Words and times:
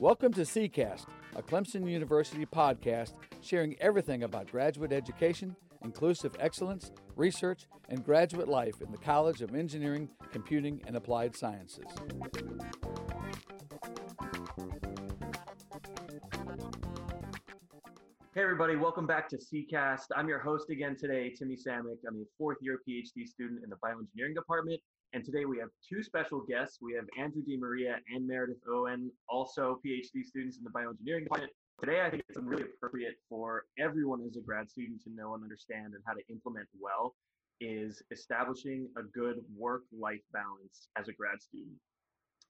Welcome 0.00 0.32
to 0.32 0.40
CCAST, 0.40 1.04
a 1.36 1.42
Clemson 1.42 1.86
University 1.86 2.46
podcast 2.46 3.12
sharing 3.42 3.78
everything 3.82 4.22
about 4.22 4.50
graduate 4.50 4.92
education, 4.92 5.54
inclusive 5.84 6.34
excellence, 6.40 6.90
research, 7.16 7.66
and 7.90 8.02
graduate 8.02 8.48
life 8.48 8.80
in 8.80 8.90
the 8.90 8.96
College 8.96 9.42
of 9.42 9.54
Engineering, 9.54 10.08
Computing, 10.32 10.80
and 10.86 10.96
Applied 10.96 11.36
Sciences. 11.36 11.84
Everybody, 18.50 18.74
welcome 18.74 19.06
back 19.06 19.28
to 19.28 19.36
CCAST. 19.36 20.06
I'm 20.16 20.28
your 20.28 20.40
host 20.40 20.70
again 20.70 20.96
today, 20.96 21.30
Timmy 21.30 21.54
Samick. 21.54 21.98
I'm 22.04 22.16
a 22.16 22.24
fourth 22.36 22.56
year 22.60 22.80
PhD 22.82 23.24
student 23.24 23.62
in 23.62 23.70
the 23.70 23.76
bioengineering 23.76 24.34
department. 24.34 24.80
And 25.12 25.24
today 25.24 25.44
we 25.44 25.56
have 25.58 25.68
two 25.88 26.02
special 26.02 26.40
guests. 26.40 26.78
We 26.82 26.92
have 26.94 27.04
Andrew 27.16 27.42
DeMaria 27.48 27.98
and 28.12 28.26
Meredith 28.26 28.58
Owen, 28.68 29.12
also 29.28 29.78
PhD 29.86 30.24
students 30.24 30.58
in 30.58 30.64
the 30.64 30.70
bioengineering 30.70 31.22
department. 31.22 31.52
Today, 31.80 32.00
I 32.00 32.10
think 32.10 32.24
it's 32.28 32.36
really 32.42 32.64
appropriate 32.64 33.14
for 33.28 33.66
everyone 33.78 34.20
as 34.28 34.34
a 34.34 34.40
grad 34.40 34.68
student 34.68 35.00
to 35.04 35.10
know 35.14 35.34
and 35.34 35.44
understand 35.44 35.94
and 35.94 36.02
how 36.04 36.14
to 36.14 36.22
implement 36.28 36.66
well 36.80 37.14
is 37.60 38.02
establishing 38.10 38.88
a 38.98 39.02
good 39.16 39.36
work 39.56 39.82
life 39.96 40.22
balance 40.32 40.88
as 40.98 41.06
a 41.06 41.12
grad 41.12 41.40
student. 41.40 41.76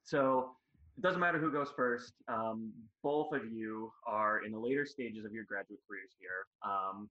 So, 0.05 0.53
it 0.97 1.03
doesn't 1.03 1.21
matter 1.21 1.39
who 1.39 1.51
goes 1.51 1.69
first. 1.77 2.13
Um, 2.29 2.73
both 3.03 3.33
of 3.33 3.51
you 3.51 3.93
are 4.07 4.45
in 4.45 4.53
the 4.53 4.59
later 4.59 4.85
stages 4.85 5.25
of 5.25 5.33
your 5.33 5.45
graduate 5.45 5.81
careers 5.89 6.11
here. 6.19 6.47
Um, 6.65 7.09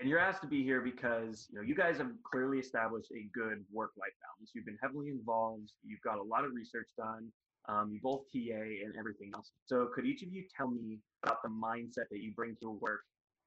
and 0.00 0.08
you're 0.08 0.18
asked 0.18 0.42
to 0.42 0.48
be 0.48 0.62
here 0.64 0.80
because 0.80 1.46
you 1.50 1.56
know 1.56 1.62
you 1.62 1.74
guys 1.74 1.98
have 1.98 2.10
clearly 2.24 2.58
established 2.58 3.10
a 3.12 3.28
good 3.32 3.64
work-life 3.72 4.12
balance. 4.20 4.50
You've 4.54 4.66
been 4.66 4.78
heavily 4.82 5.08
involved. 5.08 5.70
You've 5.84 6.00
got 6.00 6.18
a 6.18 6.22
lot 6.22 6.44
of 6.44 6.52
research 6.52 6.88
done. 6.96 7.30
Um, 7.68 7.90
you 7.92 8.00
both 8.02 8.22
TA 8.32 8.60
and 8.84 8.94
everything 8.98 9.30
else. 9.34 9.52
So 9.64 9.88
could 9.94 10.04
each 10.04 10.22
of 10.22 10.32
you 10.32 10.44
tell 10.54 10.68
me 10.68 10.98
about 11.22 11.42
the 11.42 11.48
mindset 11.48 12.08
that 12.10 12.20
you 12.20 12.32
bring 12.32 12.56
to 12.60 12.70
work 12.70 13.00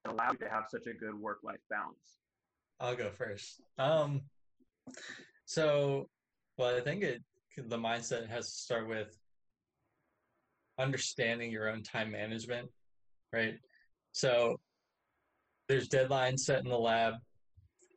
that 0.04 0.14
allow 0.14 0.32
you 0.32 0.38
to 0.40 0.50
have 0.50 0.64
such 0.70 0.88
a 0.88 0.94
good 0.94 1.14
work-life 1.14 1.60
balance? 1.70 2.18
I'll 2.80 2.96
go 2.96 3.12
first. 3.12 3.62
Um, 3.78 4.22
so, 5.46 6.10
well, 6.58 6.76
I 6.76 6.80
think 6.80 7.04
it 7.04 7.22
the 7.66 7.78
mindset 7.78 8.30
has 8.30 8.46
to 8.46 8.58
start 8.58 8.88
with 8.88 9.18
understanding 10.80 11.52
your 11.52 11.70
own 11.70 11.82
time 11.82 12.12
management, 12.12 12.70
right? 13.34 13.56
So 14.12 14.60
there's 15.68 15.90
deadlines 15.90 16.40
set 16.40 16.64
in 16.64 16.70
the 16.70 16.78
lab 16.78 17.16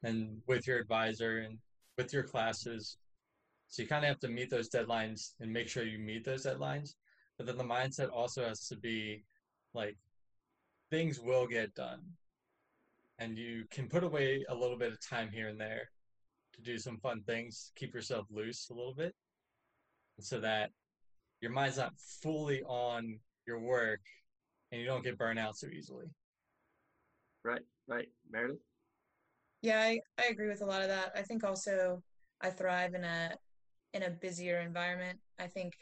and 0.02 0.39
with 0.48 0.67
your 0.67 0.78
advisor 0.78 1.39
and 1.39 1.58
with 1.98 2.12
your 2.12 2.22
classes. 2.22 2.97
So 3.69 3.83
you 3.83 3.89
kind 3.89 4.05
of 4.05 4.08
have 4.08 4.20
to 4.20 4.28
meet 4.28 4.50
those 4.50 4.70
deadlines 4.70 5.33
and 5.41 5.52
make 5.52 5.69
sure 5.69 5.84
you 5.84 5.98
meet 5.98 6.24
those 6.24 6.47
deadlines. 6.47 6.95
But 7.36 7.47
then 7.47 7.58
the 7.58 7.64
mindset 7.64 8.11
also 8.11 8.45
has 8.45 8.67
to 8.69 8.77
be 8.77 9.24
like 9.74 9.97
things 10.91 11.20
will 11.20 11.47
get 11.47 11.74
done. 11.74 12.00
And 13.19 13.36
you 13.36 13.64
can 13.70 13.89
put 13.89 14.02
away 14.02 14.42
a 14.48 14.55
little 14.55 14.78
bit 14.78 14.92
of 14.92 15.06
time 15.06 15.28
here 15.30 15.48
and 15.48 15.61
there 15.61 15.91
to 16.55 16.62
do 16.62 16.78
some 16.78 16.97
fun 16.97 17.22
things, 17.27 17.70
keep 17.77 17.95
yourself 17.95 18.27
loose 18.30 18.70
a 18.70 18.74
little 18.74 18.95
bit 18.95 19.14
so 20.23 20.41
that 20.41 20.71
your 21.41 21.51
mind's 21.51 21.79
not 21.79 21.93
fully 22.23 22.63
on 22.63 23.19
your 23.47 23.61
work 23.61 24.01
and 24.71 24.81
you 24.81 24.87
don't 24.87 25.05
get 25.05 25.19
burned 25.19 25.39
out 25.39 25.57
so 25.57 25.67
easily. 25.69 26.07
Right, 27.45 27.63
right. 27.89 28.09
Meredith? 28.31 28.59
Yeah, 29.63 29.81
I, 29.81 30.01
I 30.19 30.29
agree 30.31 30.48
with 30.48 30.63
a 30.63 30.67
lot 30.67 30.83
of 30.83 30.89
that. 30.89 31.13
I 31.15 31.23
think 31.23 31.45
also 31.45 32.03
I 32.41 32.51
thrive 32.51 32.95
in 32.95 33.05
a 33.05 33.35
in 33.93 34.03
a 34.05 34.11
busier 34.11 34.61
environment. 34.61 35.19
I 35.39 35.47
think 35.47 35.75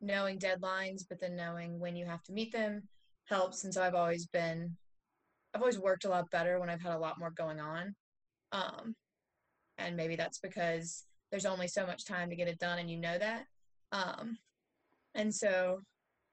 knowing 0.00 0.38
deadlines, 0.38 1.02
but 1.08 1.20
then 1.20 1.36
knowing 1.36 1.78
when 1.78 1.96
you 1.96 2.04
have 2.06 2.22
to 2.24 2.32
meet 2.32 2.52
them 2.52 2.82
helps. 3.26 3.64
And 3.64 3.72
so 3.72 3.82
I've 3.82 3.94
always 3.94 4.26
been 4.26 4.76
I've 5.54 5.60
always 5.60 5.78
worked 5.78 6.04
a 6.04 6.08
lot 6.08 6.30
better 6.30 6.58
when 6.58 6.68
I've 6.68 6.82
had 6.82 6.94
a 6.94 6.98
lot 6.98 7.18
more 7.18 7.30
going 7.30 7.60
on. 7.60 7.94
Um, 8.52 8.94
and 9.78 9.96
maybe 9.96 10.16
that's 10.16 10.38
because 10.38 11.04
there's 11.30 11.46
only 11.46 11.68
so 11.68 11.86
much 11.86 12.04
time 12.04 12.30
to 12.30 12.36
get 12.36 12.48
it 12.48 12.58
done 12.58 12.78
and 12.78 12.90
you 12.90 12.98
know 12.98 13.18
that. 13.18 13.44
Um, 13.94 14.38
and 15.14 15.32
so 15.32 15.80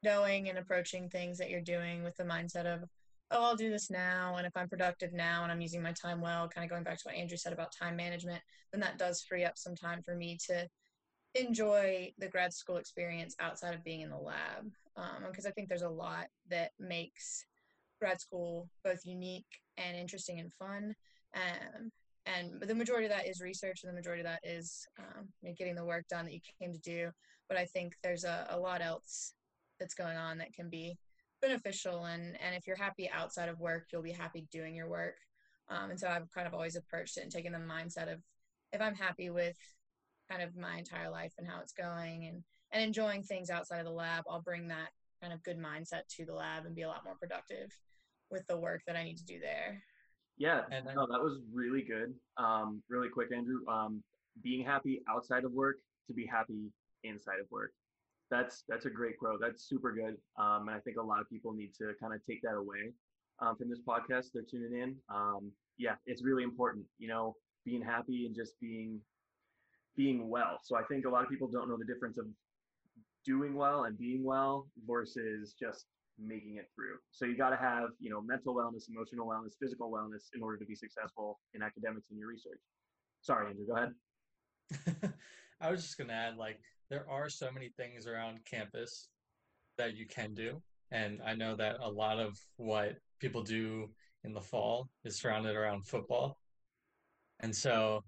knowing 0.04 0.50
and 0.50 0.58
approaching 0.58 1.08
things 1.08 1.38
that 1.38 1.50
you're 1.50 1.62
doing 1.62 2.04
with 2.04 2.16
the 2.18 2.24
mindset 2.24 2.66
of, 2.66 2.82
oh, 3.30 3.44
I'll 3.44 3.56
do 3.56 3.70
this 3.70 3.92
now. 3.92 4.36
And 4.38 4.48
if 4.48 4.54
I'm 4.56 4.68
productive 4.68 5.14
now 5.14 5.44
and 5.44 5.52
I'm 5.52 5.62
using 5.62 5.82
my 5.82 5.94
time 5.94 6.22
well, 6.22 6.50
kind 6.50 6.66
of 6.66 6.72
going 6.72 6.84
back 6.84 6.98
to 6.98 7.04
what 7.04 7.16
Andrew 7.16 7.38
said 7.38 7.54
about 7.54 7.72
time 7.80 7.96
management, 7.96 8.42
then 8.72 8.82
that 8.82 8.98
does 8.98 9.22
free 9.22 9.46
up 9.46 9.58
some 9.58 9.76
time 9.76 10.02
for 10.04 10.16
me 10.16 10.38
to 10.48 10.68
enjoy 11.36 12.12
the 12.18 12.28
grad 12.28 12.52
school 12.52 12.78
experience 12.78 13.36
outside 13.40 13.76
of 13.76 13.84
being 13.84 14.02
in 14.02 14.10
the 14.10 14.18
lab. 14.18 14.72
Because 15.28 15.46
um, 15.46 15.50
I 15.50 15.52
think 15.52 15.70
there's 15.70 15.84
a 15.84 15.90
lot 15.90 16.28
that 16.50 16.72
makes 16.80 17.46
grad 18.00 18.20
school 18.20 18.68
both 18.84 19.06
unique 19.06 19.46
and 19.78 19.96
interesting 19.96 20.40
and 20.40 20.52
fun. 20.54 20.96
Um, 21.36 21.92
and 22.26 22.62
the 22.62 22.76
majority 22.76 23.06
of 23.06 23.12
that 23.12 23.28
is 23.28 23.42
research 23.42 23.82
and 23.84 23.92
the 23.92 23.96
majority 23.96 24.22
of 24.22 24.28
that 24.28 24.42
is 24.44 24.86
um, 25.00 25.28
you 25.42 25.50
know, 25.50 25.56
getting 25.58 25.76
the 25.76 25.86
work 25.86 26.08
done 26.08 26.26
that 26.26 26.34
you 26.34 26.40
came 26.60 26.74
to 26.74 26.80
do. 26.80 27.10
But 27.48 27.58
i 27.58 27.66
think 27.66 27.96
there's 28.04 28.24
a, 28.24 28.48
a 28.50 28.60
lot 28.60 28.82
else 28.82 29.34
that's 29.80 29.94
going 29.94 30.18
on 30.18 30.38
that 30.38 30.54
can 30.54 30.70
be 30.70 30.98
beneficial. 31.42 32.06
And 32.06 32.38
and 32.42 32.56
if 32.56 32.68
you're 32.68 32.78
happy 32.78 33.10
outside 33.10 33.50
of 33.50 33.60
work 33.60 33.88
you'll 33.92 34.04
be 34.04 34.12
happy 34.12 34.46
doing 34.52 34.76
your 34.76 34.90
work. 34.90 35.16
Um, 35.70 35.92
and 35.92 36.00
so 36.00 36.08
i've 36.08 36.30
kind 36.32 36.48
of 36.48 36.54
always 36.54 36.76
approached 36.76 37.18
it 37.18 37.24
and 37.24 37.32
taken 37.32 37.54
the 37.54 37.60
mindset 37.60 38.12
of 38.12 38.20
if 38.74 38.82
i'm 38.82 38.96
happy 38.96 39.30
with 39.30 39.58
kind 40.30 40.42
of 40.42 40.56
my 40.56 40.78
entire 40.78 41.10
life 41.10 41.34
and 41.38 41.48
how 41.48 41.60
it's 41.62 41.74
going 41.74 42.26
and 42.26 42.44
and 42.72 42.84
enjoying 42.84 43.24
things 43.24 43.50
outside 43.50 43.80
of 43.80 43.86
the 43.86 43.92
lab 43.92 44.24
i'll 44.30 44.42
bring 44.42 44.68
that 44.68 44.90
kind 45.22 45.34
of 45.34 45.44
good 45.44 45.58
mindset 45.58 46.08
to 46.10 46.26
the 46.26 46.34
lab 46.34 46.66
and 46.66 46.76
be 46.76 46.82
a 46.82 46.88
lot 46.88 47.04
more 47.04 47.16
productive 47.20 47.70
with 48.30 48.46
the 48.48 48.58
work 48.58 48.82
that 48.88 48.96
i 48.96 49.04
need 49.04 49.18
to 49.18 49.26
do 49.26 49.40
there 49.40 49.82
yeah, 50.42 50.62
and 50.72 50.86
no, 50.96 51.06
that 51.06 51.22
was 51.22 51.38
really 51.54 51.84
good. 51.84 52.16
Um, 52.38 52.82
really 52.90 53.10
quick, 53.10 53.30
Andrew. 53.32 53.60
Um, 53.68 54.02
being 54.42 54.66
happy 54.66 55.04
outside 55.08 55.44
of 55.44 55.52
work 55.52 55.76
to 56.08 56.14
be 56.14 56.26
happy 56.26 56.72
inside 57.04 57.40
of 57.40 57.46
work. 57.52 57.74
That's 58.32 58.64
that's 58.68 58.86
a 58.88 58.90
great 58.90 59.20
quote. 59.20 59.40
That's 59.40 59.70
super 59.70 59.92
good. 59.92 60.18
Um, 60.40 60.68
and 60.68 60.72
I 60.72 60.80
think 60.80 60.98
a 60.98 61.02
lot 61.04 61.20
of 61.20 61.30
people 61.30 61.54
need 61.54 61.76
to 61.78 61.94
kind 62.02 62.12
of 62.12 62.26
take 62.26 62.42
that 62.42 62.56
away 62.56 62.92
um, 63.40 63.56
from 63.56 63.70
this 63.70 63.82
podcast. 63.88 64.32
They're 64.34 64.50
tuning 64.50 64.82
in. 64.82 64.96
Um, 65.14 65.52
yeah, 65.78 65.96
it's 66.08 66.24
really 66.24 66.44
important. 66.44 66.86
You 66.98 67.10
know, 67.10 67.36
being 67.64 67.84
happy 67.84 68.26
and 68.26 68.36
just 68.36 68.60
being 68.60 69.00
being 69.96 70.28
well. 70.28 70.60
So 70.64 70.76
I 70.76 70.82
think 70.90 71.06
a 71.06 71.10
lot 71.10 71.22
of 71.22 71.30
people 71.30 71.50
don't 71.50 71.70
know 71.70 71.78
the 71.78 71.86
difference 71.86 72.18
of 72.18 72.26
doing 73.24 73.54
well 73.54 73.84
and 73.84 73.96
being 73.96 74.24
well 74.24 74.66
versus 74.88 75.54
just 75.60 75.86
making 76.26 76.58
it 76.58 76.70
through. 76.76 76.98
So 77.12 77.26
you 77.26 77.38
got 77.38 77.50
to 77.50 77.58
have, 77.58 77.90
you 78.00 78.10
know, 78.10 78.22
mental 78.22 78.56
wellness, 78.56 78.90
emotional 78.90 79.28
wellness, 79.28 79.54
physical 79.60 79.92
wellness 79.92 80.30
in 80.34 80.42
order 80.42 80.58
to 80.58 80.66
be 80.66 80.76
successful 80.76 81.40
in 81.54 81.62
academics 81.62 82.10
and 82.10 82.20
your 82.20 82.28
research. 82.28 82.60
Sorry, 83.22 83.50
Andrew, 83.50 83.66
go 83.68 83.76
ahead. 83.76 85.14
I 85.62 85.72
was 85.72 85.84
just 85.84 85.98
going 85.98 86.08
to 86.08 86.14
add 86.14 86.38
like 86.38 86.60
there 86.90 87.10
are 87.10 87.30
so 87.30 87.52
many 87.52 87.70
things 87.78 88.08
around 88.08 88.40
campus 88.50 89.10
that 89.78 89.96
you 89.96 90.06
can 90.08 90.34
do. 90.34 90.62
And 90.92 91.20
I 91.26 91.36
know 91.36 91.56
that 91.56 91.78
a 91.82 91.90
lot 91.90 92.20
of 92.20 92.38
what 92.58 92.98
people 93.20 93.44
do 93.44 93.90
in 94.24 94.34
the 94.34 94.42
fall 94.42 94.90
is 95.06 95.18
surrounded 95.18 95.56
around 95.56 95.88
football. 95.88 96.38
And 97.40 97.56
so 97.56 98.04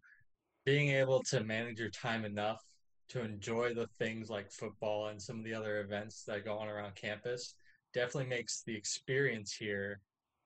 being 0.66 0.90
able 0.90 1.22
to 1.30 1.44
manage 1.44 1.80
your 1.80 1.90
time 1.90 2.26
enough 2.26 2.62
to 3.10 3.22
enjoy 3.24 3.74
the 3.74 3.88
things 4.00 4.30
like 4.30 4.52
football 4.52 5.08
and 5.08 5.22
some 5.22 5.38
of 5.38 5.44
the 5.44 5.54
other 5.54 5.82
events 5.82 6.24
that 6.26 6.46
go 6.46 6.58
on 6.58 6.68
around 6.68 6.96
campus 6.96 7.56
definitely 7.94 8.30
makes 8.30 8.64
the 8.66 8.76
experience 8.76 9.54
here 9.54 10.02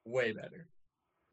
way 0.05 0.31
better. 0.31 0.67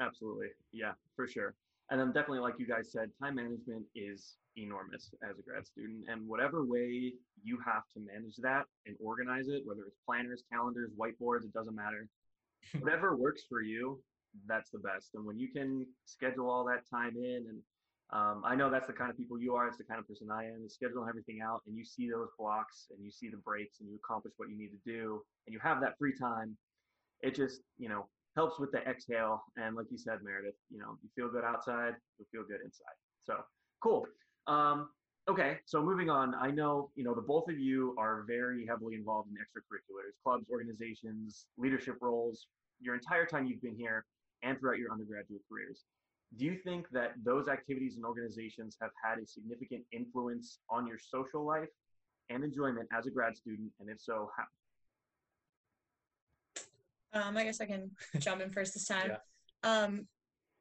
Absolutely. 0.00 0.48
Yeah, 0.72 0.92
for 1.16 1.26
sure. 1.26 1.54
And 1.90 2.00
then 2.00 2.08
definitely, 2.08 2.38
like 2.38 2.54
you 2.58 2.66
guys 2.66 2.90
said, 2.90 3.10
time 3.22 3.36
management 3.36 3.84
is 3.94 4.36
enormous 4.56 5.12
as 5.28 5.38
a 5.38 5.42
grad 5.42 5.66
student. 5.66 6.04
And 6.08 6.26
whatever 6.26 6.64
way 6.64 7.12
you 7.42 7.58
have 7.64 7.82
to 7.94 8.00
manage 8.00 8.36
that 8.38 8.64
and 8.86 8.96
organize 9.00 9.48
it, 9.48 9.62
whether 9.64 9.82
it's 9.86 9.98
planners, 10.06 10.42
calendars, 10.50 10.90
whiteboards, 10.98 11.44
it 11.44 11.52
doesn't 11.52 11.74
matter. 11.74 12.08
whatever 12.80 13.16
works 13.16 13.42
for 13.48 13.60
you, 13.60 14.00
that's 14.46 14.70
the 14.70 14.78
best. 14.78 15.10
And 15.14 15.24
when 15.24 15.38
you 15.38 15.48
can 15.48 15.86
schedule 16.06 16.50
all 16.50 16.64
that 16.64 16.88
time 16.90 17.16
in 17.16 17.46
and 17.48 17.58
um, 18.12 18.42
I 18.44 18.54
know 18.54 18.70
that's 18.70 18.86
the 18.86 18.92
kind 18.92 19.10
of 19.10 19.16
people 19.16 19.40
you 19.40 19.54
are. 19.54 19.66
It's 19.66 19.78
the 19.78 19.84
kind 19.84 19.98
of 19.98 20.06
person 20.06 20.28
I 20.30 20.44
am. 20.44 20.62
Is 20.64 20.76
scheduling 20.76 21.08
everything 21.08 21.40
out, 21.42 21.62
and 21.66 21.76
you 21.76 21.84
see 21.84 22.08
those 22.10 22.28
blocks, 22.38 22.86
and 22.90 23.04
you 23.04 23.10
see 23.10 23.28
the 23.28 23.38
breaks, 23.38 23.80
and 23.80 23.88
you 23.88 23.96
accomplish 23.96 24.34
what 24.36 24.50
you 24.50 24.58
need 24.58 24.70
to 24.70 24.82
do, 24.84 25.22
and 25.46 25.54
you 25.54 25.60
have 25.60 25.80
that 25.80 25.98
free 25.98 26.12
time. 26.16 26.56
It 27.22 27.34
just, 27.34 27.60
you 27.78 27.88
know, 27.88 28.06
helps 28.36 28.58
with 28.58 28.70
the 28.72 28.78
exhale. 28.78 29.42
And 29.56 29.74
like 29.74 29.86
you 29.90 29.98
said, 29.98 30.18
Meredith, 30.22 30.54
you 30.70 30.78
know, 30.78 30.98
you 31.02 31.08
feel 31.16 31.30
good 31.30 31.44
outside, 31.44 31.94
you 32.18 32.26
feel 32.30 32.42
good 32.46 32.60
inside. 32.64 32.96
So 33.24 33.36
cool. 33.82 34.06
Um, 34.46 34.90
okay, 35.28 35.58
so 35.64 35.82
moving 35.82 36.10
on. 36.10 36.34
I 36.34 36.50
know, 36.50 36.90
you 36.96 37.04
know, 37.04 37.14
the 37.14 37.22
both 37.22 37.48
of 37.48 37.58
you 37.58 37.96
are 37.98 38.24
very 38.28 38.66
heavily 38.66 38.96
involved 38.96 39.30
in 39.30 39.36
extracurriculars, 39.36 40.12
clubs, 40.22 40.46
organizations, 40.50 41.46
leadership 41.56 41.96
roles. 42.02 42.46
Your 42.80 42.94
entire 42.94 43.24
time 43.24 43.46
you've 43.46 43.62
been 43.62 43.76
here, 43.76 44.04
and 44.42 44.58
throughout 44.60 44.78
your 44.78 44.92
undergraduate 44.92 45.40
careers 45.50 45.84
do 46.36 46.44
you 46.44 46.56
think 46.56 46.86
that 46.92 47.12
those 47.24 47.48
activities 47.48 47.96
and 47.96 48.04
organizations 48.04 48.76
have 48.80 48.90
had 49.02 49.18
a 49.18 49.26
significant 49.26 49.82
influence 49.92 50.58
on 50.68 50.86
your 50.86 50.98
social 50.98 51.44
life 51.44 51.68
and 52.30 52.42
enjoyment 52.44 52.88
as 52.96 53.06
a 53.06 53.10
grad 53.10 53.36
student? 53.36 53.70
And 53.80 53.88
if 53.88 54.00
so, 54.00 54.30
how? 54.36 54.44
Um, 57.20 57.36
I 57.36 57.44
guess 57.44 57.60
I 57.60 57.66
can 57.66 57.90
jump 58.18 58.42
in 58.42 58.50
first 58.50 58.74
this 58.74 58.86
time. 58.86 59.12
Yeah. 59.12 59.18
Um, 59.62 60.08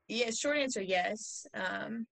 yeah, 0.08 0.30
short 0.32 0.58
answer, 0.58 0.82
yes. 0.82 1.48
Um, 1.54 2.06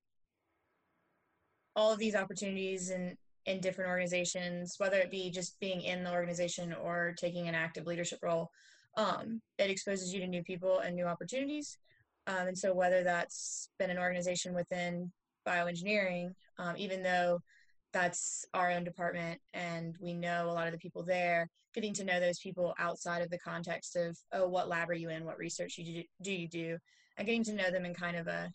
all 1.75 1.94
of 1.94 2.00
these 2.00 2.16
opportunities 2.16 2.90
in 2.90 3.16
in 3.48 3.60
different 3.60 3.90
organizations, 3.90 4.75
whether 4.78 4.98
it 4.98 5.10
be 5.10 5.31
just 5.31 5.60
being 5.60 5.81
in 5.81 6.04
the 6.04 6.12
organization 6.12 6.74
or 6.74 7.16
taking 7.18 7.48
an 7.48 7.56
active 7.56 7.88
leadership 7.88 8.19
role, 8.22 8.52
um, 8.98 9.42
it 9.58 9.72
exposes 9.72 10.13
you 10.13 10.19
to 10.19 10.28
new 10.28 10.44
people 10.44 10.80
and 10.80 10.96
new 10.96 11.06
opportunities. 11.06 11.78
Um, 12.27 12.47
and 12.47 12.57
so, 12.57 12.73
whether 12.73 13.03
that's 13.03 13.69
been 13.79 13.89
an 13.89 13.97
organization 13.97 14.53
within 14.53 15.12
bioengineering, 15.47 16.33
um, 16.59 16.75
even 16.77 17.01
though 17.01 17.39
that's 17.94 18.45
our 18.53 18.71
own 18.71 18.83
department 18.83 19.39
and 19.53 19.95
we 20.00 20.13
know 20.13 20.50
a 20.50 20.53
lot 20.53 20.68
of 20.68 20.73
the 20.73 20.79
people 20.79 21.03
there, 21.03 21.47
getting 21.73 21.94
to 21.94 22.03
know 22.03 22.19
those 22.19 22.39
people 22.39 22.73
outside 22.79 23.21
of 23.21 23.29
the 23.29 23.39
context 23.39 23.95
of, 23.95 24.18
oh, 24.33 24.47
what 24.47 24.69
lab 24.69 24.89
are 24.89 24.94
you 24.94 25.09
in? 25.09 25.25
What 25.25 25.38
research 25.38 25.77
you 25.77 26.01
do, 26.01 26.03
do 26.21 26.33
you 26.33 26.47
do? 26.47 26.77
And 27.18 27.25
getting 27.25 27.44
to 27.45 27.53
know 27.53 27.71
them 27.71 27.85
in 27.85 27.94
kind 27.94 28.18
of 28.18 28.27
a, 28.27 28.50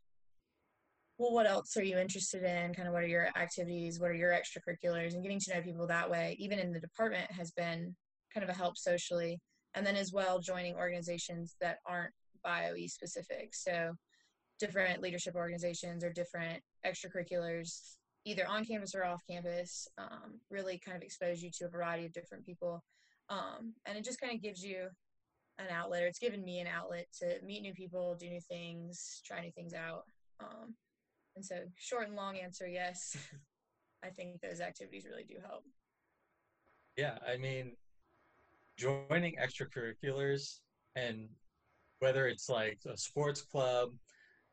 well, 1.18 1.32
what 1.32 1.46
else 1.46 1.76
are 1.76 1.82
you 1.82 1.98
interested 1.98 2.42
in? 2.42 2.74
Kind 2.74 2.88
of 2.88 2.94
what 2.94 3.02
are 3.02 3.08
your 3.08 3.28
activities? 3.36 3.98
What 4.00 4.10
are 4.10 4.14
your 4.14 4.32
extracurriculars? 4.32 5.14
And 5.14 5.22
getting 5.22 5.40
to 5.40 5.54
know 5.54 5.62
people 5.62 5.86
that 5.86 6.10
way, 6.10 6.36
even 6.38 6.58
in 6.58 6.72
the 6.72 6.80
department, 6.80 7.30
has 7.30 7.50
been 7.52 7.94
kind 8.32 8.44
of 8.44 8.50
a 8.50 8.58
help 8.58 8.76
socially. 8.76 9.40
And 9.74 9.86
then 9.86 9.96
as 9.96 10.12
well, 10.12 10.40
joining 10.40 10.74
organizations 10.74 11.56
that 11.60 11.78
aren't 11.86 12.12
BioE 12.46 12.90
specific. 12.90 13.54
So 13.54 13.92
different 14.58 15.02
leadership 15.02 15.34
organizations 15.34 16.02
or 16.04 16.12
different 16.12 16.62
extracurriculars, 16.86 17.96
either 18.24 18.46
on 18.46 18.64
campus 18.64 18.94
or 18.94 19.04
off 19.04 19.22
campus, 19.28 19.86
um, 19.98 20.40
really 20.50 20.80
kind 20.84 20.96
of 20.96 21.02
expose 21.02 21.42
you 21.42 21.50
to 21.58 21.66
a 21.66 21.70
variety 21.70 22.06
of 22.06 22.12
different 22.12 22.44
people. 22.44 22.82
Um, 23.28 23.74
and 23.86 23.98
it 23.98 24.04
just 24.04 24.20
kind 24.20 24.34
of 24.34 24.42
gives 24.42 24.62
you 24.62 24.88
an 25.58 25.66
outlet, 25.70 26.02
or 26.02 26.06
it's 26.06 26.18
given 26.18 26.44
me 26.44 26.60
an 26.60 26.66
outlet 26.66 27.06
to 27.20 27.38
meet 27.44 27.62
new 27.62 27.72
people, 27.72 28.16
do 28.18 28.28
new 28.28 28.40
things, 28.40 29.20
try 29.26 29.40
new 29.40 29.50
things 29.52 29.74
out. 29.74 30.02
Um, 30.40 30.74
and 31.34 31.44
so, 31.44 31.56
short 31.76 32.06
and 32.06 32.16
long 32.16 32.36
answer 32.38 32.66
yes. 32.66 33.16
I 34.04 34.10
think 34.10 34.40
those 34.40 34.60
activities 34.60 35.06
really 35.08 35.24
do 35.24 35.36
help. 35.46 35.64
Yeah, 36.96 37.18
I 37.26 37.36
mean, 37.36 37.72
joining 38.78 39.36
extracurriculars 39.36 40.60
and 40.94 41.28
whether 42.00 42.26
it's 42.26 42.48
like 42.48 42.78
a 42.86 42.96
sports 42.96 43.42
club 43.42 43.90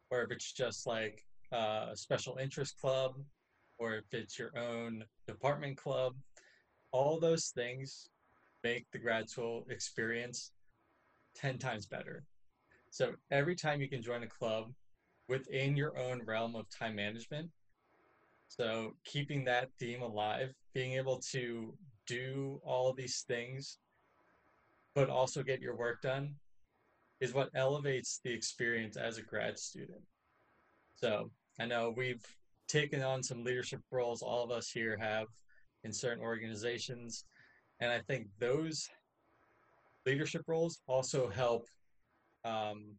or 0.10 0.22
if 0.22 0.32
it's 0.32 0.52
just 0.52 0.88
like 0.88 1.26
uh, 1.52 1.88
a 1.92 1.98
special 1.98 2.38
interest 2.42 2.80
club 2.80 3.14
or 3.80 3.96
if 3.96 4.06
it's 4.12 4.40
your 4.40 4.52
own 4.58 5.04
department 5.28 5.78
club 5.78 6.14
all 6.92 7.20
those 7.20 7.48
things 7.48 8.10
make 8.64 8.86
the 8.92 9.00
grad 9.00 9.30
school 9.30 9.66
experience 9.70 10.52
10 11.36 11.58
times 11.58 11.86
better. 11.86 12.24
So 12.92 13.14
every 13.32 13.56
time 13.56 13.82
you 13.82 13.90
can 13.90 14.02
join 14.02 14.24
a 14.24 14.28
club 14.28 14.72
within 15.28 15.76
your 15.76 15.98
own 15.98 16.22
realm 16.26 16.56
of 16.56 16.70
time 16.70 16.96
management 16.96 17.50
so 18.48 18.94
keeping 19.06 19.44
that 19.46 19.70
theme 19.80 20.02
alive 20.02 20.54
being 20.74 20.94
able 20.94 21.18
to 21.18 21.74
do 22.06 22.60
all 22.64 22.94
these 22.94 23.24
things 23.28 23.78
but 24.94 25.10
also 25.10 25.42
get 25.42 25.62
your 25.62 25.76
work 25.76 26.02
done 26.02 26.36
is 27.24 27.34
what 27.34 27.50
elevates 27.56 28.20
the 28.26 28.34
experience 28.34 28.98
as 28.98 29.18
a 29.18 29.22
grad 29.22 29.58
student. 29.58 30.02
So 30.96 31.32
I 31.58 31.66
know 31.66 31.94
we've 31.96 32.26
taken 32.68 33.02
on 33.02 33.24
some 33.24 33.46
leadership 33.46 33.80
roles, 33.92 34.22
all 34.22 34.44
of 34.44 34.52
us 34.52 34.70
here 34.70 34.98
have 35.00 35.28
in 35.86 35.94
certain 35.94 36.22
organizations. 36.22 37.24
And 37.80 37.90
I 37.94 38.00
think 38.00 38.28
those 38.40 38.90
leadership 40.06 40.42
roles 40.48 40.82
also 40.86 41.30
help, 41.30 41.66
um, 42.44 42.98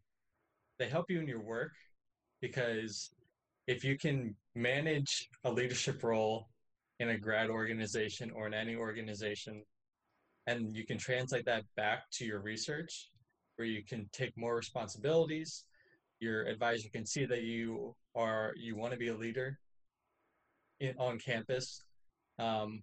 they 0.79 0.89
help 0.89 1.11
you 1.11 1.21
in 1.21 1.29
your 1.29 1.43
work 1.43 1.73
because 2.41 3.11
if 3.67 3.85
you 3.85 3.99
can 3.99 4.35
manage 4.55 5.29
a 5.45 5.53
leadership 5.53 6.03
role 6.03 6.49
in 6.99 7.11
a 7.11 7.19
grad 7.19 7.51
organization 7.51 8.31
or 8.35 8.47
in 8.47 8.55
any 8.55 8.75
organization, 8.75 9.63
and 10.47 10.75
you 10.75 10.87
can 10.87 10.97
translate 10.97 11.45
that 11.45 11.65
back 11.77 12.11
to 12.13 12.25
your 12.25 12.41
research, 12.41 13.11
where 13.57 13.69
you 13.69 13.83
can 13.85 14.09
take 14.13 14.37
more 14.37 14.55
responsibilities. 14.57 15.65
Your 16.21 16.45
advisor 16.45 16.89
can 16.89 17.07
see 17.07 17.25
that 17.27 17.43
you 17.43 17.95
are 18.15 18.53
you 18.57 18.77
want 18.77 18.93
to 18.93 18.99
be 18.99 19.09
a 19.09 19.17
leader 19.17 19.59
in, 20.81 20.95
on 20.99 21.19
campus, 21.19 21.83
um, 22.39 22.83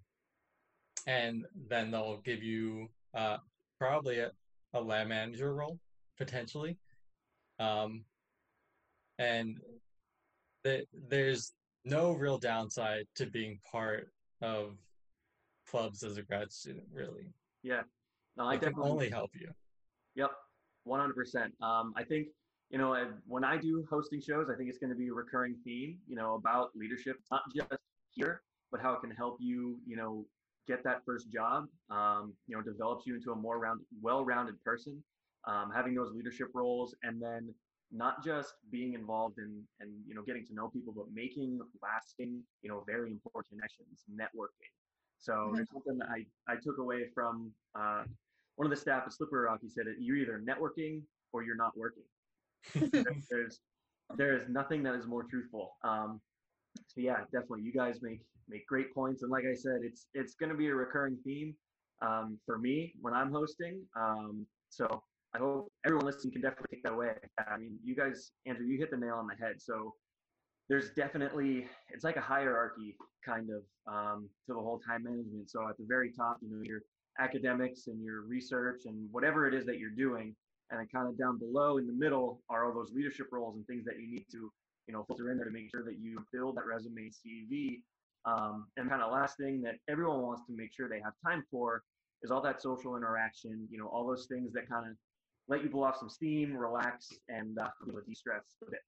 and 1.07 1.45
then 1.67 1.91
they'll 1.91 2.21
give 2.23 2.43
you 2.43 2.89
uh, 3.13 3.37
probably 3.79 4.19
a, 4.19 4.31
a 4.73 4.81
lab 4.81 5.07
manager 5.07 5.53
role 5.53 5.79
potentially, 6.17 6.77
um, 7.59 8.03
and 9.17 9.57
the, 10.63 10.83
there's 11.09 11.53
no 11.83 12.11
real 12.11 12.37
downside 12.37 13.05
to 13.15 13.25
being 13.25 13.59
part 13.71 14.11
of 14.41 14.75
clubs 15.67 16.03
as 16.03 16.17
a 16.17 16.21
grad 16.21 16.51
student, 16.51 16.85
really. 16.93 17.33
Yeah, 17.63 17.81
no, 18.37 18.45
I 18.45 18.53
it 18.53 18.61
definitely 18.61 18.83
can 18.83 18.91
only 18.91 19.09
help 19.09 19.31
you. 19.33 19.49
Yep, 20.15 20.31
100%. 20.87 21.63
Um, 21.63 21.93
I 21.95 22.03
think, 22.03 22.27
you 22.69 22.77
know, 22.77 22.95
when 23.27 23.43
I 23.43 23.57
do 23.57 23.85
hosting 23.89 24.21
shows, 24.21 24.47
I 24.49 24.55
think 24.55 24.69
it's 24.69 24.79
going 24.79 24.91
to 24.91 24.95
be 24.95 25.09
a 25.09 25.13
recurring 25.13 25.55
theme, 25.63 25.97
you 26.07 26.15
know, 26.15 26.35
about 26.35 26.69
leadership, 26.75 27.17
not 27.31 27.41
just 27.55 27.69
here, 28.11 28.41
but 28.71 28.81
how 28.81 28.93
it 28.93 29.01
can 29.01 29.11
help 29.11 29.37
you, 29.39 29.77
you 29.85 29.95
know, 29.95 30.25
get 30.67 30.83
that 30.83 31.01
first 31.05 31.31
job, 31.31 31.65
um, 31.89 32.33
you 32.47 32.55
know, 32.55 32.61
develops 32.61 33.05
you 33.05 33.15
into 33.15 33.31
a 33.31 33.35
more 33.35 33.59
round, 33.59 33.81
well-rounded 34.01 34.55
person, 34.63 35.03
um, 35.47 35.71
having 35.75 35.93
those 35.93 36.11
leadership 36.13 36.47
roles, 36.53 36.95
and 37.03 37.21
then 37.21 37.53
not 37.91 38.23
just 38.23 38.53
being 38.71 38.93
involved 38.93 39.37
in 39.37 39.61
and 39.81 39.91
you 40.07 40.15
know 40.15 40.21
getting 40.23 40.45
to 40.45 40.53
know 40.53 40.69
people, 40.69 40.93
but 40.95 41.05
making 41.13 41.59
lasting, 41.81 42.41
you 42.61 42.69
know, 42.69 42.83
very 42.87 43.11
important 43.11 43.49
connections, 43.49 44.05
networking. 44.09 44.71
So 45.17 45.33
mm-hmm. 45.33 45.59
it's 45.59 45.71
something 45.71 45.97
that 45.97 46.07
I 46.09 46.25
I 46.51 46.55
took 46.55 46.77
away 46.77 47.07
from 47.13 47.51
uh, 47.77 48.03
one 48.55 48.65
of 48.65 48.69
the 48.69 48.77
staff 48.77 49.03
at 49.05 49.13
Slippery 49.13 49.45
Rock, 49.45 49.59
he 49.61 49.69
said, 49.69 49.85
you're 49.99 50.17
either 50.17 50.41
networking 50.47 51.01
or 51.33 51.43
you're 51.43 51.55
not 51.55 51.75
working. 51.77 52.03
there's 53.29 53.59
there 54.17 54.35
is 54.35 54.43
nothing 54.49 54.83
that 54.83 54.95
is 54.95 55.07
more 55.07 55.23
truthful. 55.23 55.71
Um, 55.83 56.19
so 56.87 57.01
yeah, 57.01 57.17
definitely, 57.31 57.61
you 57.63 57.73
guys 57.73 57.99
make 58.01 58.21
make 58.49 58.65
great 58.67 58.93
points, 58.93 59.23
and 59.23 59.31
like 59.31 59.45
I 59.49 59.55
said, 59.55 59.79
it's 59.83 60.07
it's 60.13 60.35
going 60.35 60.51
to 60.51 60.57
be 60.57 60.67
a 60.67 60.75
recurring 60.75 61.17
theme 61.23 61.55
um, 62.01 62.37
for 62.45 62.57
me 62.57 62.93
when 63.01 63.13
I'm 63.13 63.31
hosting. 63.31 63.81
Um, 63.95 64.45
so 64.69 65.03
I 65.33 65.37
hope 65.37 65.71
everyone 65.85 66.05
listening 66.05 66.33
can 66.33 66.41
definitely 66.41 66.75
take 66.75 66.83
that 66.83 66.93
away. 66.93 67.13
I 67.39 67.57
mean, 67.57 67.77
you 67.83 67.95
guys, 67.95 68.31
Andrew, 68.45 68.65
you 68.65 68.77
hit 68.77 68.91
the 68.91 68.97
nail 68.97 69.15
on 69.15 69.27
the 69.27 69.35
head. 69.35 69.55
So 69.61 69.93
there's 70.69 70.91
definitely 70.91 71.67
it's 71.89 72.03
like 72.03 72.17
a 72.17 72.21
hierarchy 72.21 72.95
kind 73.25 73.49
of 73.49 73.93
um, 73.93 74.29
to 74.47 74.53
the 74.53 74.59
whole 74.59 74.79
time 74.79 75.03
management. 75.03 75.49
So 75.49 75.67
at 75.69 75.77
the 75.77 75.85
very 75.87 76.11
top, 76.11 76.37
you 76.41 76.49
know, 76.49 76.61
you're 76.63 76.81
academics 77.19 77.87
and 77.87 78.03
your 78.03 78.21
research 78.21 78.81
and 78.85 79.07
whatever 79.11 79.47
it 79.47 79.53
is 79.53 79.65
that 79.65 79.79
you're 79.79 79.89
doing. 79.89 80.35
And 80.69 80.79
then 80.79 80.87
kind 80.93 81.07
of 81.07 81.17
down 81.17 81.37
below 81.37 81.77
in 81.77 81.87
the 81.87 81.93
middle 81.93 82.41
are 82.49 82.65
all 82.65 82.73
those 82.73 82.93
leadership 82.93 83.27
roles 83.31 83.55
and 83.55 83.67
things 83.67 83.83
that 83.85 83.99
you 83.99 84.09
need 84.09 84.25
to, 84.31 84.51
you 84.87 84.93
know, 84.93 85.03
filter 85.07 85.31
in 85.31 85.37
there 85.37 85.45
to 85.45 85.51
make 85.51 85.69
sure 85.69 85.83
that 85.83 85.99
you 85.99 86.23
build 86.31 86.55
that 86.57 86.65
resume 86.65 87.09
CV. 87.09 87.81
Um, 88.23 88.67
and 88.77 88.89
kind 88.89 89.01
of 89.01 89.11
last 89.11 89.37
thing 89.37 89.61
that 89.63 89.75
everyone 89.89 90.21
wants 90.21 90.43
to 90.45 90.53
make 90.55 90.71
sure 90.73 90.87
they 90.87 91.01
have 91.03 91.13
time 91.25 91.43
for 91.51 91.83
is 92.23 92.31
all 92.31 92.41
that 92.41 92.61
social 92.61 92.95
interaction, 92.95 93.67
you 93.71 93.79
know, 93.79 93.87
all 93.87 94.07
those 94.07 94.27
things 94.27 94.53
that 94.53 94.69
kind 94.69 94.89
of 94.89 94.95
let 95.47 95.63
you 95.63 95.69
blow 95.69 95.83
off 95.83 95.97
some 95.97 96.09
steam, 96.09 96.55
relax, 96.55 97.09
and 97.29 97.57
uh, 97.59 97.67
you 97.85 97.93
know, 97.93 97.99
de-stress 98.07 98.43
a 98.65 98.71
bit. 98.71 98.79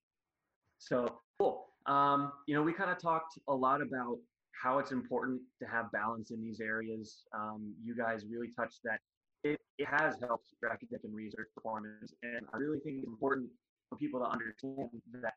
So 0.77 1.19
cool. 1.39 1.65
Um, 1.85 2.31
you 2.47 2.55
know, 2.55 2.61
we 2.61 2.73
kind 2.73 2.91
of 2.91 2.99
talked 2.99 3.37
a 3.49 3.53
lot 3.53 3.81
about 3.81 4.17
how 4.61 4.79
it's 4.79 4.91
important 4.91 5.41
to 5.61 5.67
have 5.67 5.91
balance 5.91 6.31
in 6.31 6.41
these 6.41 6.59
areas. 6.59 7.23
Um, 7.35 7.73
you 7.83 7.95
guys 7.95 8.25
really 8.29 8.49
touched 8.57 8.79
that. 8.83 8.99
It, 9.43 9.59
it 9.77 9.87
has 9.87 10.15
helped 10.25 10.47
your 10.61 10.71
academic 10.71 11.03
and 11.03 11.13
research 11.13 11.47
performance. 11.55 12.13
And 12.23 12.45
I 12.53 12.57
really 12.57 12.79
think 12.79 12.99
it's 12.99 13.07
important 13.07 13.49
for 13.89 13.97
people 13.97 14.19
to 14.21 14.27
understand 14.27 14.89
that 15.21 15.33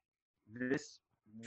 this 0.49 1.01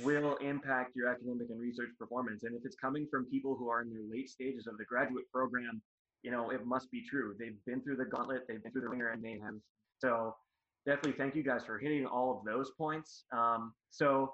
will 0.04 0.36
impact 0.38 0.96
your 0.96 1.10
academic 1.10 1.48
and 1.50 1.60
research 1.60 1.90
performance. 1.98 2.44
And 2.44 2.56
if 2.56 2.62
it's 2.66 2.76
coming 2.76 3.08
from 3.10 3.26
people 3.26 3.56
who 3.56 3.70
are 3.70 3.82
in 3.82 3.90
their 3.90 4.04
late 4.12 4.30
stages 4.30 4.68
of 4.68 4.78
the 4.78 4.86
graduate 4.86 5.26
program, 5.32 5.82
you 6.22 6.32
know, 6.32 6.50
it 6.50 6.66
must 6.66 6.92
be 6.92 7.02
true. 7.02 7.36
They've 7.40 7.56
been 7.66 7.82
through 7.82 7.96
the 7.96 8.06
gauntlet, 8.06 8.44
they've 8.48 8.62
been 8.62 8.72
through 8.72 8.82
the 8.82 8.90
wringer, 8.90 9.10
and 9.10 9.24
they 9.24 9.40
have. 9.42 9.54
So 10.00 10.36
definitely 10.86 11.14
thank 11.14 11.36
you 11.36 11.44
guys 11.44 11.64
for 11.66 11.80
hitting 11.80 12.06
all 12.06 12.38
of 12.38 12.46
those 12.46 12.72
points. 12.78 13.24
Um, 13.32 13.74
so 13.90 14.34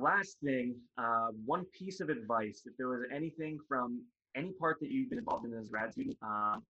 last 0.00 0.36
thing, 0.42 0.76
uh, 0.96 1.28
one 1.44 1.64
piece 1.76 2.00
of 2.00 2.08
advice, 2.08 2.62
if 2.66 2.76
there 2.76 2.88
was 2.88 3.02
anything 3.14 3.58
from 3.68 4.02
any 4.36 4.52
part 4.52 4.78
that 4.80 4.90
you've 4.90 5.10
been 5.10 5.18
involved 5.18 5.46
in 5.46 5.54
as 5.54 5.68
a 5.68 5.70
grad 5.70 5.92
student, 5.92 6.16
um, 6.22 6.62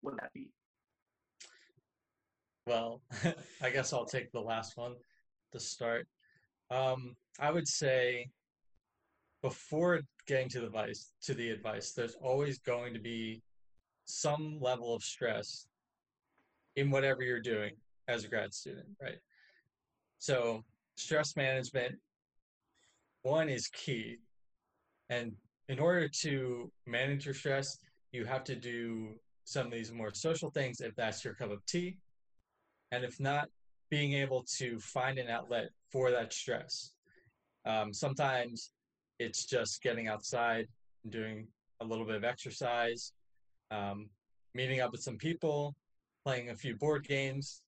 what 0.00 0.14
would 0.14 0.20
that 0.20 0.32
be? 0.32 0.48
Well, 2.66 3.02
I 3.62 3.70
guess 3.70 3.92
I'll 3.92 4.06
take 4.06 4.30
the 4.32 4.40
last 4.40 4.76
one 4.76 4.94
to 5.52 5.60
start. 5.60 6.06
Um, 6.70 7.16
I 7.38 7.50
would 7.50 7.66
say 7.66 8.28
before 9.42 10.00
getting 10.26 10.48
to 10.50 10.60
the 10.60 10.66
advice, 10.66 11.12
to 11.22 11.34
the 11.34 11.50
advice, 11.50 11.92
there's 11.92 12.14
always 12.22 12.58
going 12.58 12.94
to 12.94 13.00
be 13.00 13.42
some 14.04 14.58
level 14.60 14.94
of 14.94 15.02
stress 15.02 15.66
in 16.76 16.90
whatever 16.90 17.22
you're 17.22 17.40
doing 17.40 17.72
as 18.08 18.24
a 18.24 18.28
grad 18.28 18.52
student, 18.52 18.86
right? 19.00 19.18
So, 20.18 20.64
stress 20.96 21.36
management, 21.36 21.96
one 23.22 23.48
is 23.48 23.68
key. 23.68 24.18
And 25.08 25.32
in 25.68 25.78
order 25.78 26.08
to 26.22 26.70
manage 26.86 27.24
your 27.24 27.34
stress, 27.34 27.78
you 28.12 28.24
have 28.24 28.44
to 28.44 28.56
do 28.56 29.14
some 29.44 29.66
of 29.66 29.72
these 29.72 29.92
more 29.92 30.12
social 30.14 30.50
things 30.50 30.80
if 30.80 30.94
that's 30.96 31.24
your 31.24 31.34
cup 31.34 31.50
of 31.50 31.64
tea. 31.66 31.96
And 32.92 33.04
if 33.04 33.20
not, 33.20 33.48
being 33.90 34.14
able 34.14 34.44
to 34.58 34.78
find 34.78 35.18
an 35.18 35.28
outlet 35.28 35.70
for 35.90 36.10
that 36.10 36.32
stress. 36.32 36.92
Um, 37.66 37.92
sometimes 37.92 38.70
it's 39.18 39.44
just 39.44 39.82
getting 39.82 40.08
outside 40.08 40.66
and 41.04 41.12
doing 41.12 41.46
a 41.80 41.84
little 41.84 42.06
bit 42.06 42.14
of 42.14 42.24
exercise, 42.24 43.12
um, 43.70 44.08
meeting 44.54 44.80
up 44.80 44.92
with 44.92 45.02
some 45.02 45.16
people, 45.16 45.74
playing 46.24 46.50
a 46.50 46.56
few 46.56 46.76
board 46.76 47.06
games, 47.06 47.62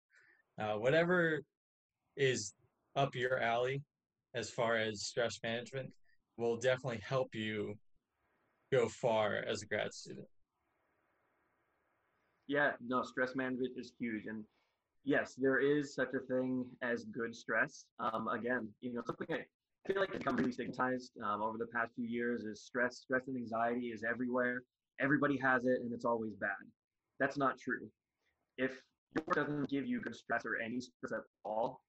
uh, 0.61 0.75
whatever 0.75 1.43
is 2.17 2.53
up 2.97 3.15
your 3.15 3.41
alley 3.41 3.83
as 4.35 4.51
far 4.51 4.77
as 4.77 5.03
stress 5.03 5.39
management 5.43 5.91
will 6.37 6.57
definitely 6.57 7.01
help 7.07 7.35
you 7.35 7.77
go 8.73 8.89
far 8.89 9.37
as 9.49 9.63
a 9.63 9.67
grad 9.67 9.93
student. 9.93 10.27
Yeah, 12.47 12.73
no, 12.87 13.03
stress 13.03 13.35
management 13.35 13.73
is 13.77 13.93
huge. 13.99 14.25
And 14.27 14.45
yes, 15.05 15.35
there 15.37 15.59
is 15.59 15.95
such 15.95 16.15
a 16.15 16.21
thing 16.27 16.65
as 16.83 17.05
good 17.05 17.35
stress. 17.35 17.85
Um, 18.01 18.29
again, 18.29 18.69
you 18.81 18.93
know, 18.95 19.03
something 19.07 19.27
I 19.31 19.93
feel 19.93 20.01
like 20.01 20.11
has 20.11 20.19
become 20.19 20.37
really 20.37 20.53
stigmatized 20.53 21.13
um, 21.25 21.43
over 21.43 21.59
the 21.59 21.67
past 21.67 21.93
few 21.95 22.07
years 22.07 22.45
is 22.45 22.63
stress. 22.63 22.99
Stress 22.99 23.29
and 23.29 23.37
anxiety 23.37 23.89
is 23.89 24.03
everywhere. 24.09 24.63
Everybody 25.01 25.39
has 25.39 25.65
it, 25.65 25.81
and 25.83 25.93
it's 25.93 26.05
always 26.05 26.35
bad. 26.41 26.57
That's 27.21 27.37
not 27.37 27.59
true. 27.59 27.89
If 28.57 28.73
your 29.15 29.25
work 29.27 29.37
doesn't 29.37 29.71
give 29.71 29.87
you 29.87 30.01
good 30.01 30.17
stress 30.17 30.45
or 30.45 30.57
any 30.65 30.81
stress 30.81 31.13
at 31.13 31.21
all, 31.45 31.81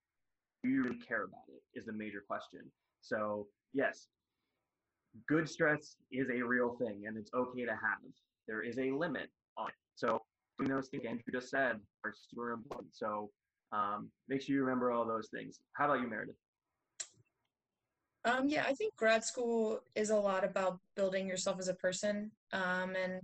do 0.63 0.69
you 0.69 0.83
really 0.83 0.97
care 0.97 1.23
about 1.23 1.43
it? 1.47 1.79
Is 1.79 1.85
the 1.85 1.93
major 1.93 2.23
question. 2.27 2.61
So 3.01 3.47
yes, 3.73 4.07
good 5.27 5.49
stress 5.49 5.95
is 6.11 6.29
a 6.29 6.41
real 6.41 6.75
thing, 6.77 7.03
and 7.07 7.17
it's 7.17 7.31
okay 7.33 7.65
to 7.65 7.71
have. 7.71 7.99
There 8.47 8.61
is 8.61 8.77
a 8.79 8.91
limit 8.91 9.29
on 9.57 9.67
it. 9.67 9.73
So 9.95 10.21
doing 10.57 10.71
those 10.71 10.89
things 10.89 11.03
Andrew 11.07 11.23
just 11.31 11.49
said 11.49 11.79
are 12.03 12.13
super 12.13 12.51
important. 12.51 12.89
So 12.93 13.29
um, 13.71 14.09
make 14.27 14.41
sure 14.41 14.55
you 14.55 14.63
remember 14.63 14.91
all 14.91 15.05
those 15.05 15.29
things. 15.33 15.59
How 15.73 15.85
about 15.85 16.01
you, 16.01 16.09
Meredith? 16.09 16.35
Um, 18.25 18.49
yeah, 18.49 18.65
I 18.67 18.73
think 18.73 18.95
grad 18.95 19.23
school 19.23 19.79
is 19.95 20.09
a 20.09 20.15
lot 20.15 20.43
about 20.43 20.79
building 20.95 21.27
yourself 21.27 21.57
as 21.59 21.69
a 21.69 21.73
person. 21.75 22.31
Um, 22.51 22.95
and 23.01 23.21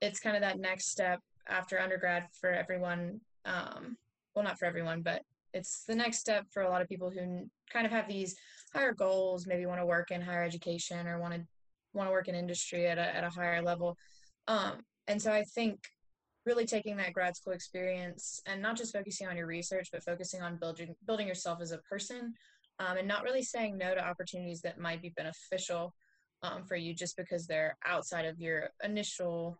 it's 0.00 0.20
kind 0.20 0.36
of 0.36 0.42
that 0.42 0.58
next 0.58 0.90
step 0.90 1.20
after 1.48 1.78
undergrad 1.78 2.26
for 2.38 2.50
everyone. 2.50 3.20
Um, 3.44 3.96
well, 4.34 4.44
not 4.44 4.58
for 4.58 4.66
everyone, 4.66 5.02
but 5.02 5.22
it's 5.52 5.84
the 5.86 5.94
next 5.94 6.18
step 6.18 6.46
for 6.52 6.62
a 6.62 6.68
lot 6.68 6.82
of 6.82 6.88
people 6.88 7.10
who 7.10 7.48
kind 7.72 7.86
of 7.86 7.92
have 7.92 8.08
these 8.08 8.36
higher 8.74 8.92
goals, 8.92 9.46
maybe 9.46 9.66
want 9.66 9.80
to 9.80 9.86
work 9.86 10.10
in 10.10 10.20
higher 10.20 10.44
education 10.44 11.06
or 11.06 11.18
want 11.18 11.34
to 11.34 11.40
want 11.92 12.08
to 12.08 12.12
work 12.12 12.28
in 12.28 12.34
industry 12.34 12.86
at 12.86 12.98
a, 12.98 13.16
at 13.16 13.24
a 13.24 13.30
higher 13.30 13.62
level. 13.62 13.96
Um, 14.46 14.74
and 15.08 15.20
so 15.20 15.32
I 15.32 15.42
think 15.42 15.80
really 16.46 16.64
taking 16.64 16.96
that 16.96 17.12
grad 17.12 17.36
school 17.36 17.52
experience 17.52 18.40
and 18.46 18.62
not 18.62 18.76
just 18.76 18.92
focusing 18.92 19.26
on 19.26 19.36
your 19.36 19.46
research, 19.46 19.88
but 19.92 20.02
focusing 20.04 20.40
on 20.40 20.56
building 20.56 20.94
building 21.06 21.26
yourself 21.26 21.60
as 21.60 21.72
a 21.72 21.78
person, 21.78 22.32
um, 22.78 22.96
and 22.96 23.08
not 23.08 23.24
really 23.24 23.42
saying 23.42 23.76
no 23.76 23.94
to 23.94 24.04
opportunities 24.04 24.60
that 24.62 24.78
might 24.78 25.02
be 25.02 25.12
beneficial 25.16 25.94
um, 26.42 26.64
for 26.64 26.76
you 26.76 26.94
just 26.94 27.16
because 27.16 27.46
they're 27.46 27.76
outside 27.84 28.24
of 28.24 28.38
your 28.38 28.70
initial 28.84 29.58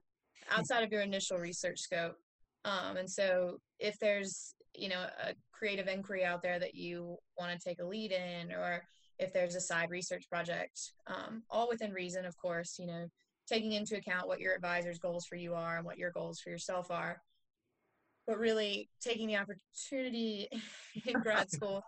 outside 0.50 0.82
of 0.82 0.90
your 0.90 1.02
initial 1.02 1.38
research 1.38 1.80
scope. 1.80 2.16
Um, 2.64 2.96
and 2.96 3.10
so 3.10 3.58
if 3.78 3.98
there's 3.98 4.54
you 4.80 4.88
know 4.88 5.06
a 5.24 5.34
creative 5.52 5.88
inquiry 5.88 6.24
out 6.24 6.42
there 6.42 6.58
that 6.58 6.74
you 6.74 7.16
want 7.38 7.52
to 7.52 7.68
take 7.68 7.80
a 7.80 7.86
lead 7.86 8.12
in, 8.12 8.52
or 8.52 8.82
if 9.18 9.32
there's 9.32 9.54
a 9.54 9.60
side 9.60 9.90
research 9.90 10.24
project, 10.30 10.92
um, 11.06 11.42
all 11.50 11.68
within 11.68 11.92
reason, 11.92 12.24
of 12.24 12.36
course, 12.38 12.76
you 12.78 12.86
know 12.86 13.06
taking 13.50 13.72
into 13.72 13.96
account 13.96 14.28
what 14.28 14.40
your 14.40 14.54
advisor's 14.54 14.98
goals 14.98 15.26
for 15.26 15.34
you 15.34 15.54
are 15.54 15.76
and 15.76 15.84
what 15.84 15.98
your 15.98 16.12
goals 16.12 16.38
for 16.40 16.50
yourself 16.50 16.90
are. 16.90 17.20
But 18.26 18.38
really 18.38 18.88
taking 19.00 19.26
the 19.26 19.38
opportunity 19.38 20.48
in 21.06 21.20
grad 21.20 21.50
school 21.52 21.82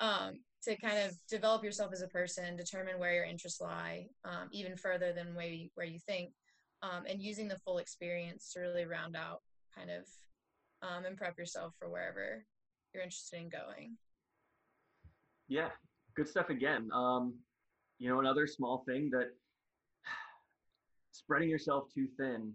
um, 0.00 0.38
to 0.64 0.76
kind 0.76 0.98
of 0.98 1.14
develop 1.28 1.62
yourself 1.62 1.92
as 1.92 2.02
a 2.02 2.08
person 2.08 2.56
determine 2.56 2.98
where 2.98 3.14
your 3.14 3.24
interests 3.24 3.60
lie 3.60 4.06
um, 4.24 4.48
even 4.52 4.76
further 4.76 5.12
than 5.12 5.34
where 5.34 5.46
you, 5.46 5.68
where 5.74 5.86
you 5.86 5.98
think 5.98 6.30
um, 6.82 7.04
and 7.08 7.20
using 7.20 7.46
the 7.46 7.58
full 7.58 7.78
experience 7.78 8.50
to 8.52 8.60
really 8.60 8.86
round 8.86 9.16
out 9.16 9.40
kind 9.76 9.90
of 9.90 10.06
um, 10.82 11.04
and 11.04 11.16
prep 11.16 11.38
yourself 11.38 11.74
for 11.78 11.88
wherever 11.88 12.44
you're 12.92 13.02
interested 13.02 13.40
in 13.40 13.48
going 13.48 13.96
yeah 15.48 15.68
good 16.16 16.28
stuff 16.28 16.50
again 16.50 16.88
um, 16.94 17.34
you 17.98 18.08
know 18.08 18.20
another 18.20 18.46
small 18.46 18.84
thing 18.86 19.10
that 19.10 19.28
spreading 21.12 21.48
yourself 21.48 21.84
too 21.94 22.06
thin 22.18 22.52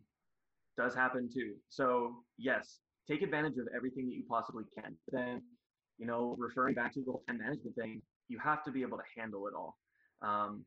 does 0.78 0.96
happen 0.96 1.30
too. 1.34 1.56
So 1.70 2.24
yes, 2.38 2.80
take 3.10 3.22
advantage 3.22 3.58
of 3.58 3.68
everything 3.76 4.06
that 4.08 4.16
you 4.16 4.24
possibly 4.30 4.64
can. 4.78 4.96
But 5.06 5.20
then, 5.20 5.42
you 5.98 6.06
know, 6.06 6.36
referring 6.38 6.76
back 6.76 6.94
to 6.94 7.02
the 7.02 7.12
whole 7.12 7.24
time 7.28 7.40
management 7.40 7.76
thing, 7.76 8.02
you 8.30 8.38
have 8.44 8.64
to 8.66 8.72
be 8.72 8.84
able 8.84 8.98
to 8.98 9.04
handle 9.20 9.48
it 9.48 9.54
all. 9.58 9.78
Um, 10.22 10.64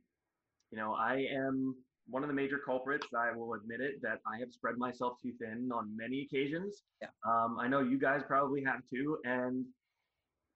you 0.71 0.79
know, 0.79 0.95
I 0.95 1.25
am 1.35 1.77
one 2.11 2.23
of 2.23 2.29
the 2.29 2.35
major 2.35 2.59
culprits. 2.65 3.07
I 3.17 3.37
will 3.37 3.55
admit 3.55 3.81
it 3.81 4.03
that 4.03 4.19
I 4.27 4.39
have 4.39 4.53
spread 4.53 4.77
myself 4.79 5.15
too 5.23 5.33
thin 5.41 5.71
on 5.73 5.97
many 5.97 6.29
occasions. 6.31 6.83
Yeah. 7.01 7.09
Um, 7.27 7.59
I 7.61 7.69
know 7.69 7.81
you 7.81 7.99
guys 7.99 8.23
probably 8.27 8.63
have 8.65 8.81
too, 8.93 9.19
and 9.25 9.65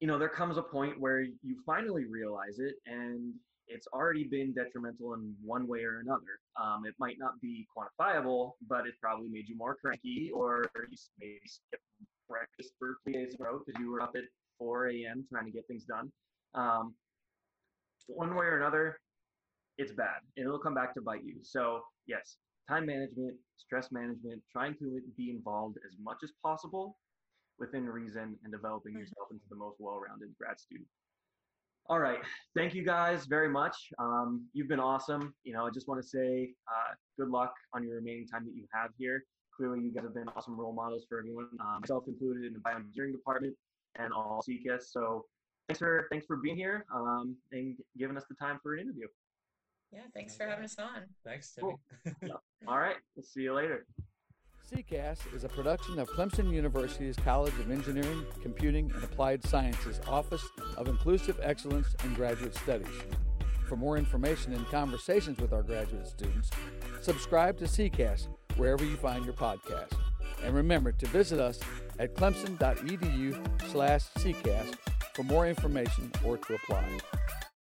you 0.00 0.08
know, 0.08 0.18
there 0.18 0.28
comes 0.28 0.58
a 0.58 0.62
point 0.62 1.00
where 1.00 1.20
you 1.20 1.56
finally 1.64 2.04
realize 2.04 2.58
it, 2.58 2.74
and 2.86 3.32
it's 3.68 3.86
already 3.92 4.24
been 4.24 4.52
detrimental 4.52 5.14
in 5.14 5.34
one 5.42 5.66
way 5.66 5.80
or 5.84 6.00
another. 6.00 6.40
Um, 6.62 6.84
it 6.86 6.94
might 6.98 7.16
not 7.18 7.40
be 7.40 7.66
quantifiable, 7.74 8.52
but 8.68 8.86
it 8.86 8.94
probably 9.00 9.28
made 9.30 9.48
you 9.48 9.56
more 9.56 9.76
cranky, 9.76 10.30
or 10.34 10.70
you 10.90 10.96
maybe 11.18 11.40
skipped 11.46 11.82
breakfast 12.28 12.72
for 12.78 12.96
three 13.04 13.14
days 13.14 13.34
in 13.38 13.40
a 13.40 13.44
row 13.44 13.60
because 13.64 13.80
you 13.80 13.90
were 13.90 14.02
up 14.02 14.12
at 14.16 14.24
4 14.58 14.88
a.m. 14.88 15.24
trying 15.30 15.46
to 15.46 15.52
get 15.52 15.66
things 15.66 15.84
done. 15.84 16.10
Um, 16.54 16.94
one 18.06 18.34
way 18.34 18.44
or 18.44 18.58
another, 18.58 18.98
it's 19.78 19.92
bad, 19.92 20.20
and 20.36 20.46
it'll 20.46 20.58
come 20.58 20.74
back 20.74 20.94
to 20.94 21.00
bite 21.00 21.24
you. 21.24 21.36
So 21.42 21.82
yes, 22.06 22.36
time 22.68 22.86
management, 22.86 23.36
stress 23.56 23.90
management, 23.92 24.42
trying 24.50 24.74
to 24.78 25.00
be 25.16 25.30
involved 25.30 25.78
as 25.86 25.96
much 26.02 26.18
as 26.22 26.32
possible 26.42 26.96
within 27.58 27.86
reason, 27.86 28.36
and 28.42 28.52
developing 28.52 28.92
mm-hmm. 28.92 29.00
yourself 29.00 29.28
into 29.30 29.44
the 29.48 29.56
most 29.56 29.76
well-rounded 29.78 30.34
grad 30.38 30.58
student. 30.58 30.88
All 31.86 31.98
right. 31.98 32.18
Thank 32.56 32.74
you 32.74 32.82
guys 32.82 33.26
very 33.26 33.48
much. 33.48 33.76
Um, 33.98 34.46
you've 34.54 34.68
been 34.68 34.80
awesome. 34.80 35.34
You 35.44 35.52
know, 35.52 35.66
I 35.66 35.70
just 35.70 35.86
want 35.86 36.02
to 36.02 36.08
say 36.08 36.54
uh, 36.66 36.94
good 37.18 37.28
luck 37.28 37.52
on 37.74 37.84
your 37.84 37.96
remaining 37.96 38.26
time 38.26 38.46
that 38.46 38.54
you 38.54 38.64
have 38.72 38.90
here. 38.98 39.24
Clearly, 39.54 39.80
you 39.80 39.92
guys 39.92 40.04
have 40.04 40.14
been 40.14 40.28
awesome 40.34 40.58
role 40.58 40.72
models 40.72 41.04
for 41.08 41.18
everyone, 41.18 41.48
um, 41.60 41.80
myself 41.82 42.04
included 42.08 42.44
in 42.46 42.54
the 42.54 42.58
bioengineering 42.60 43.12
department 43.12 43.54
and 43.96 44.12
all 44.12 44.42
CCAS. 44.48 44.84
So 44.90 45.26
thanks 45.68 45.78
for 45.78 46.08
thanks 46.10 46.26
for 46.26 46.36
being 46.36 46.56
here 46.56 46.86
um, 46.92 47.36
and 47.52 47.76
giving 47.98 48.16
us 48.16 48.24
the 48.28 48.34
time 48.34 48.58
for 48.62 48.74
an 48.74 48.80
interview. 48.80 49.06
Yeah, 49.92 50.00
thanks 50.12 50.36
for 50.36 50.46
having 50.46 50.64
us 50.64 50.76
on. 50.78 51.02
Thanks, 51.24 51.52
Timmy. 51.52 51.74
Cool. 52.20 52.30
All 52.68 52.78
right. 52.78 52.96
We'll 53.14 53.24
see 53.24 53.42
you 53.42 53.54
later. 53.54 53.86
CCAS 54.72 55.32
is 55.34 55.44
a 55.44 55.48
production 55.48 55.98
of 55.98 56.08
Clemson 56.08 56.50
University's 56.50 57.16
College 57.16 57.52
of 57.60 57.70
Engineering, 57.70 58.24
Computing, 58.42 58.90
and 58.94 59.04
Applied 59.04 59.44
Sciences 59.44 60.00
Office 60.08 60.44
of 60.76 60.88
Inclusive 60.88 61.38
Excellence 61.42 61.94
and 62.02 62.16
Graduate 62.16 62.54
Studies. 62.54 62.88
For 63.68 63.76
more 63.76 63.98
information 63.98 64.52
and 64.54 64.66
conversations 64.68 65.38
with 65.38 65.52
our 65.52 65.62
graduate 65.62 66.06
students, 66.06 66.50
subscribe 67.02 67.58
to 67.58 67.64
CCAS 67.64 68.28
wherever 68.56 68.84
you 68.84 68.96
find 68.96 69.24
your 69.24 69.34
podcast. 69.34 69.92
And 70.42 70.54
remember 70.54 70.92
to 70.92 71.06
visit 71.06 71.40
us 71.40 71.60
at 71.98 72.14
clemson.edu 72.14 73.70
slash 73.70 74.02
CCAS 74.18 74.74
for 75.14 75.22
more 75.22 75.46
information 75.46 76.10
or 76.24 76.36
to 76.38 76.54
apply. 76.54 76.84